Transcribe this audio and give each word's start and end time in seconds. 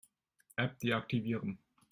App 0.57 0.79
deaktivieren. 0.81 1.59